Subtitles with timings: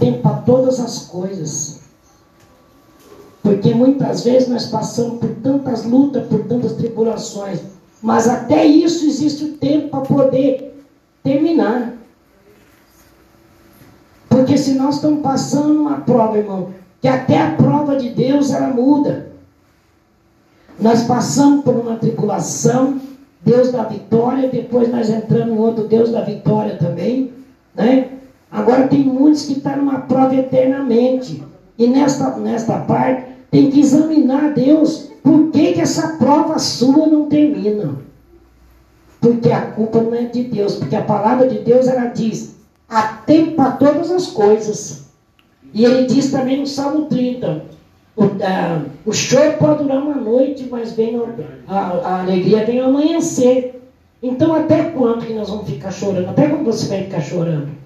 [0.00, 1.78] tempo para todas as coisas.
[3.42, 7.60] Porque muitas vezes nós passamos por tantas lutas, por tantas tribulações.
[8.02, 10.84] Mas até isso existe o tempo para poder
[11.22, 11.94] terminar.
[14.28, 16.70] Porque se nós estamos passando uma prova, irmão,
[17.00, 19.30] que até a prova de Deus ela muda.
[20.78, 23.00] Nós passamos por uma tribulação,
[23.42, 27.32] Deus da vitória, depois nós entramos em outro Deus da vitória também,
[27.74, 28.19] né?
[28.50, 31.42] Agora tem muitos que estão numa prova eternamente.
[31.78, 35.10] E nesta, nesta parte tem que examinar Deus.
[35.22, 37.94] Por que, que essa prova sua não termina?
[39.20, 40.76] Porque a culpa não é de Deus.
[40.76, 42.56] Porque a palavra de Deus ela diz:
[42.88, 45.10] há tempo para todas as coisas.
[45.72, 47.64] E ele diz também no Salmo 30:
[48.16, 48.24] o,
[49.06, 51.20] o choro pode durar uma noite, mas vem
[51.68, 53.80] a, a alegria vem amanhecer.
[54.22, 56.28] Então, até quando que nós vamos ficar chorando?
[56.28, 57.79] Até quando você vai ficar chorando?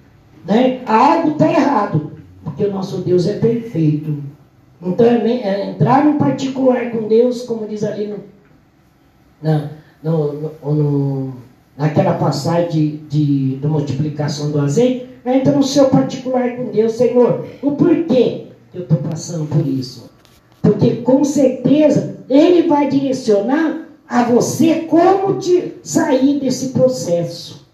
[0.44, 0.82] Né?
[0.86, 2.12] Algo está errado,
[2.42, 4.22] porque o nosso Deus é perfeito.
[4.82, 8.18] Então, é, é, entrar no particular com Deus, como diz ali no,
[9.40, 9.70] na,
[10.02, 11.32] no, no,
[11.76, 17.72] naquela passagem de, de, multiplicação do azeite, entra no seu particular com Deus, Senhor, o
[17.72, 20.10] porquê eu estou passando por isso?
[20.60, 27.66] Porque com certeza Ele vai direcionar a você como te sair desse processo.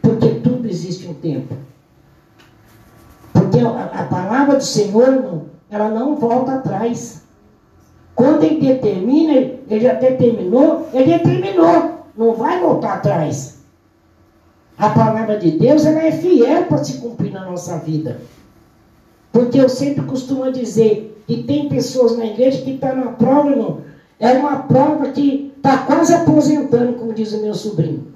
[0.00, 1.54] Porque tudo existe um tempo.
[3.32, 7.22] Porque a, a palavra do Senhor, ela não volta atrás.
[8.14, 12.02] Quando ele determina, ele já determinou, ele determinou.
[12.16, 13.62] Não vai voltar atrás.
[14.76, 18.20] A palavra de Deus ela é fiel para se cumprir na nossa vida.
[19.30, 23.50] Porque eu sempre costumo dizer que tem pessoas na igreja que estão tá na prova,
[23.50, 23.78] irmão.
[24.20, 28.12] É uma prova que está quase aposentando, como diz o meu sobrinho.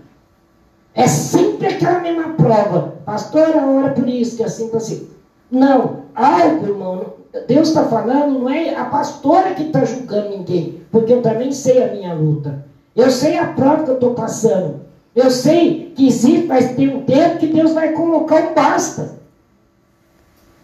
[0.97, 2.95] É sempre aquela mesma prova.
[3.05, 5.09] Pastora, ora por isso, que é assim, assim.
[5.51, 7.13] Não, algo, irmão,
[7.47, 11.85] Deus está falando, não é a pastora que está julgando ninguém, porque eu também sei
[11.85, 12.65] a minha luta.
[12.97, 14.87] Eu sei a prova que eu estou passando.
[15.15, 19.17] Eu sei que existe, mas tem um tempo que Deus vai colocar um basta.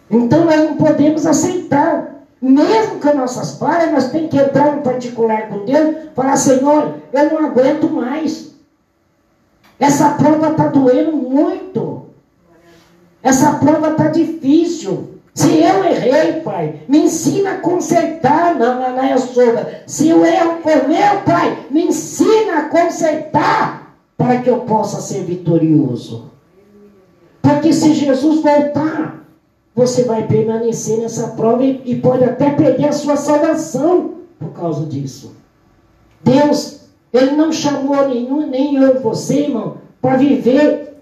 [0.09, 2.11] Então nós não podemos aceitar.
[2.41, 6.95] Mesmo com as nossas falhas, nós temos que entrar no particular com Deus falar, Senhor,
[7.13, 8.52] eu não aguento mais.
[9.79, 12.07] Essa prova está doendo muito.
[13.21, 15.13] Essa prova está difícil.
[15.33, 19.17] Se eu errei, pai, me ensina a consertar na, na, na
[19.87, 25.23] Se eu erro por meu, pai, me ensina a consertar para que eu possa ser
[25.23, 26.31] vitorioso.
[27.41, 29.25] Porque se Jesus voltar,
[29.75, 34.85] você vai permanecer nessa prova e, e pode até perder a sua salvação por causa
[34.85, 35.35] disso.
[36.23, 36.82] Deus,
[37.13, 40.97] Ele não chamou nenhum, nem eu e você, irmão, para viver,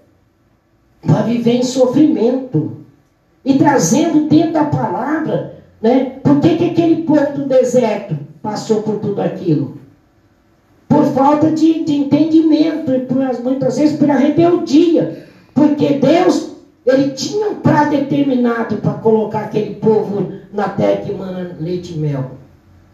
[1.00, 2.76] para viver em sofrimento
[3.44, 6.18] e trazendo dentro da palavra, né?
[6.22, 9.78] Por que, que aquele povo do deserto passou por tudo aquilo?
[10.88, 15.26] Por falta de, de entendimento e por, muitas vezes pela rebeldia.
[15.54, 16.52] Porque Deus,
[16.84, 21.98] ele tinha um prazo determinado para colocar aquele povo na terra que manda leite e
[21.98, 22.32] mel.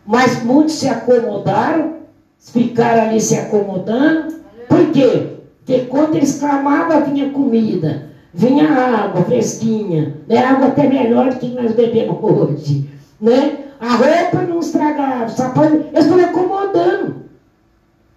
[0.06, 1.97] Mas muitos se acomodaram,
[2.38, 4.34] ficaram ali se acomodando.
[4.68, 5.38] Por quê?
[5.58, 10.38] Porque quando eles clamavam, vinha comida vinha água fresquinha, né?
[10.38, 12.88] água até melhor do que nós bebemos hoje.
[13.20, 13.64] Né?
[13.80, 17.16] A roupa não estragava, o sapato, eles foram acomodando.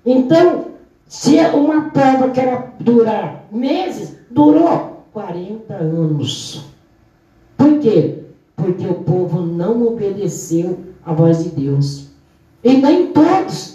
[0.05, 0.65] Então,
[1.07, 6.65] se é uma prova que era durar meses, durou 40 anos.
[7.57, 8.19] Por quê?
[8.55, 12.09] Porque o povo não obedeceu à voz de Deus.
[12.63, 13.70] E nem todos.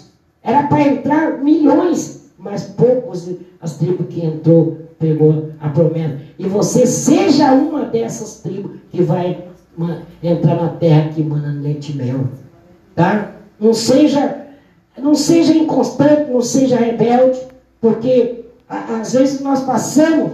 [0.47, 6.19] Era para entrar milhões, mas poucos as tribos que entrou pegou a promessa.
[6.39, 9.43] E você seja uma dessas tribos que vai
[10.23, 12.29] entrar na terra que manda leite e mel.
[12.95, 13.33] Tá?
[13.59, 14.47] Não seja,
[14.97, 17.41] não seja inconstante, não seja rebelde,
[17.81, 20.31] porque às vezes nós passamos,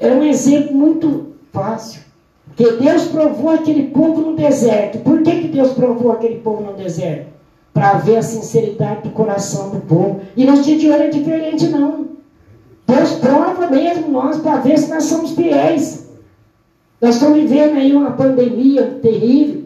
[0.00, 2.00] é um exemplo muito fácil.
[2.46, 4.98] Porque Deus provou aquele povo no deserto.
[5.00, 7.41] Por que, que Deus provou aquele povo no deserto?
[7.72, 10.20] Para ver a sinceridade do coração do povo.
[10.36, 12.08] E no dia de hoje é diferente, não.
[12.86, 16.10] Deus prova mesmo nós para ver se nós somos fiéis.
[17.00, 19.64] Nós estamos vivendo aí uma pandemia terrível.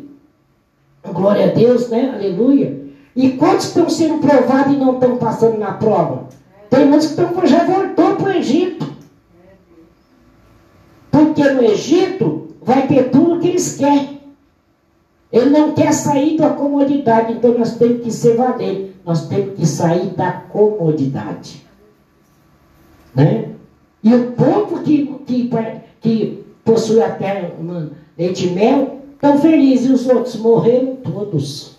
[1.13, 2.13] Glória a Deus, né?
[2.15, 2.87] Aleluia.
[3.15, 6.29] E quantos estão sendo provados e não estão passando na prova?
[6.71, 8.87] Tem muitos que estão, já voltou para o Egito.
[11.11, 14.16] Porque no Egito vai ter tudo que eles querem.
[15.37, 18.93] Ele não quer sair da comodidade, então nós temos que ser valente.
[19.05, 21.63] Nós temos que sair da comodidade.
[23.15, 23.51] Né?
[24.03, 25.51] E o povo que, que,
[26.01, 31.77] que possui até uma leite mel, estão felizes e os outros morreram todos.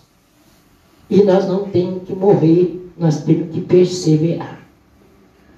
[1.10, 4.60] E nós não temos que morrer, nós temos que perseverar.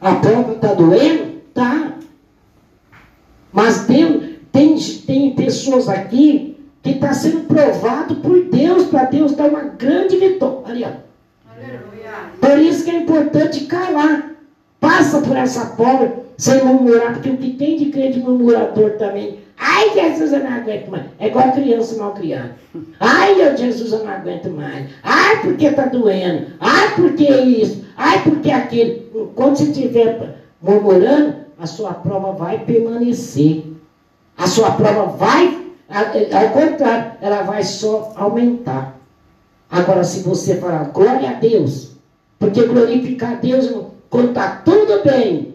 [0.00, 1.32] A prova está doendo?
[1.52, 1.98] Tá.
[3.52, 6.49] Mas tem, tem, tem pessoas aqui
[6.82, 11.04] que está sendo provado por Deus, para Deus dar uma grande vitória.
[11.46, 12.30] Aleluia.
[12.40, 14.30] Por isso que é importante calar.
[14.80, 19.40] Passa por essa prova sem murmurar, porque o que tem de crente murmurador também.
[19.58, 21.04] Ai, Jesus, eu não aguento mais.
[21.18, 22.56] É igual criança mal criada.
[22.98, 24.86] Ai, meu Jesus, eu não aguento mais.
[25.02, 26.46] Ai, porque está doendo.
[26.58, 27.84] Ai, porque isso.
[27.94, 29.32] Ai, porque aquilo.
[29.34, 33.64] Quando você estiver murmurando, a sua prova vai permanecer.
[34.38, 35.58] A sua prova vai,
[35.90, 38.96] ao contrário, ela vai só aumentar.
[39.68, 41.92] Agora, se você falar glória a Deus,
[42.38, 43.70] porque glorificar Deus
[44.08, 45.54] quando está tudo bem,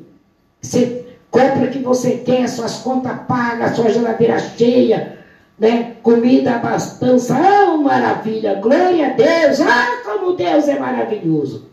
[0.62, 5.20] você compra o que você quer, suas contas pagas, sua geladeira cheia,
[5.58, 5.96] né?
[6.04, 11.70] comida abastança, oh maravilha, glória a Deus, ah, como Deus é maravilhoso.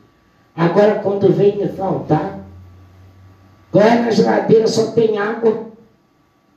[0.57, 2.41] Agora, quando vem faltar,
[3.73, 5.67] agora na geladeira só tem água,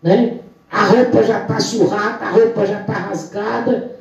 [0.01, 0.39] né?
[0.71, 3.91] A roupa já está surrada, a roupa já está rasgada,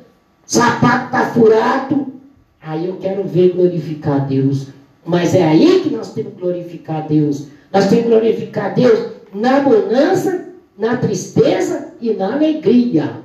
[0.45, 2.07] sapato está furado.
[2.61, 4.67] Aí eu quero ver glorificar a Deus.
[5.05, 7.47] Mas é aí que nós temos que glorificar a Deus.
[7.71, 13.21] Nós temos que glorificar Deus na bonança, na tristeza e na alegria.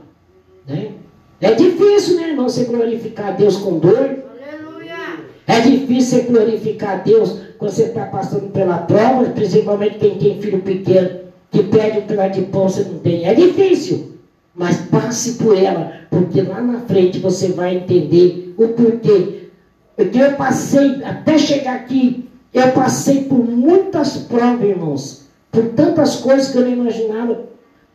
[0.68, 0.92] Né?
[1.40, 3.96] É difícil, né, irmão, você glorificar Deus com dor.
[3.96, 5.24] Aleluia.
[5.46, 10.60] É difícil você glorificar Deus quando você está passando pela prova, principalmente quem tem filho
[10.60, 13.26] pequeno, que pede um pedaço de pão, você não tem.
[13.26, 14.10] É difícil.
[14.54, 19.48] Mas passe por ela, porque lá na frente você vai entender o porquê.
[19.96, 26.58] Eu passei, até chegar aqui, eu passei por muitas provas, irmãos, por tantas coisas que
[26.58, 27.44] eu não imaginava.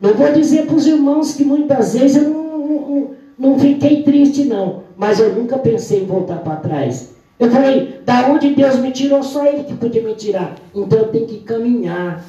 [0.00, 4.44] Não vou dizer para os irmãos que muitas vezes eu não, não, não fiquei triste,
[4.44, 7.14] não, mas eu nunca pensei em voltar para trás.
[7.38, 10.54] Eu falei, da onde Deus me tirou, só Ele que podia me tirar.
[10.74, 12.24] Então eu tenho que caminhar.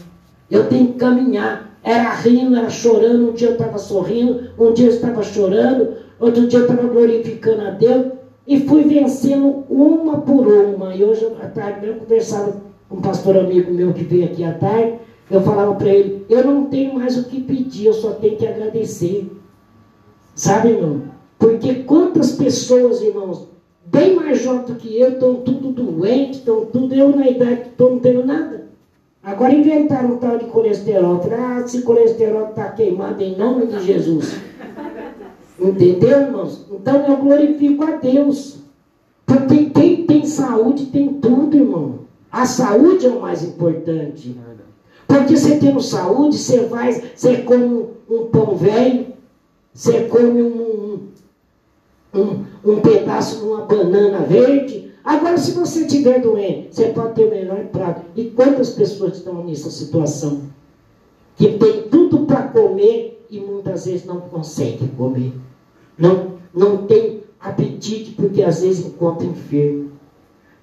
[0.50, 1.78] Eu tenho que caminhar.
[1.84, 3.30] Era rindo, era chorando.
[3.30, 7.62] Um dia eu estava sorrindo, um dia eu estava chorando, outro dia eu estava glorificando
[7.62, 8.18] a Deus
[8.48, 10.96] e fui vencendo uma por uma.
[10.96, 14.54] E hoje à tarde eu conversava com um pastor amigo meu que veio aqui à
[14.54, 14.94] tarde,
[15.30, 18.48] eu falava para ele, eu não tenho mais o que pedir, eu só tenho que
[18.48, 19.30] agradecer.
[20.34, 21.04] Sabe, irmão?
[21.38, 23.50] Porque quantas pessoas, irmãos,
[23.86, 27.68] bem mais jovens do que eu, estão tudo doentes, estão tudo, eu na idade que
[27.70, 28.67] estou não tenho nada.
[29.28, 31.22] Agora inventaram um tal de colesterol.
[31.38, 34.38] Ah, esse colesterol está queimado em nome de Jesus.
[35.60, 36.66] Entendeu, irmãos?
[36.72, 38.60] Então eu glorifico a Deus.
[39.26, 42.00] Porque quem tem saúde tem tudo, irmão.
[42.32, 44.34] A saúde é o mais importante.
[45.06, 49.08] Porque você tendo saúde, você vai, você come um pão velho,
[49.74, 51.08] você come um,
[52.16, 54.87] um, um pedaço de uma banana verde.
[55.08, 58.02] Agora, se você estiver doente, você pode ter o melhor prato.
[58.16, 60.42] E quantas pessoas estão nessa situação?
[61.36, 65.34] Que tem tudo para comer e muitas vezes não consegue comer
[65.98, 69.92] não, não tem apetite porque às vezes encontra enfermo.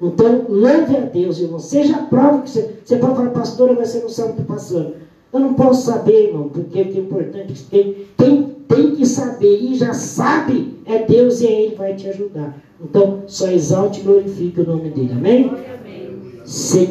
[0.01, 1.59] Então, louve a Deus, irmão.
[1.59, 2.77] Seja a prova que você.
[2.85, 4.95] Você pode falar, pastora, mas você não sabe o que está passando.
[5.33, 8.54] Eu não posso saber, irmão, porque o que é importante é que quem tem
[8.97, 12.57] que saber e já sabe é Deus e é Ele vai te ajudar.
[12.83, 15.13] Então, só exalte e glorifique o nome dele.
[15.13, 15.49] Amém?
[15.49, 16.19] Amém.
[16.45, 16.85] Senhor.